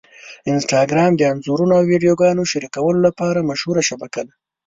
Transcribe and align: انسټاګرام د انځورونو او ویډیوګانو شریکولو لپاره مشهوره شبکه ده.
انسټاګرام 0.51 1.11
د 1.15 1.21
انځورونو 1.31 1.73
او 1.79 1.83
ویډیوګانو 1.91 2.49
شریکولو 2.51 2.99
لپاره 3.07 3.47
مشهوره 3.49 3.81
شبکه 3.89 4.21
ده. 4.27 4.33